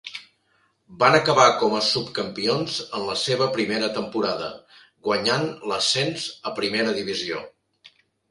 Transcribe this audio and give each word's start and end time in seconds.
Van 1.01 1.17
acabar 1.17 1.43
com 1.63 1.75
a 1.79 1.81
subcampions 1.87 2.77
en 2.99 3.05
la 3.11 3.17
seva 3.25 3.49
primera 3.59 3.91
temporada, 3.99 4.49
guanyant 5.09 5.47
l'ascens 5.73 6.27
a 6.53 6.57
Primera 6.61 6.97
Divisió. 7.01 7.43